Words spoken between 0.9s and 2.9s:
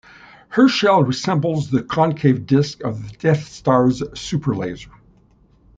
resembles the concave disc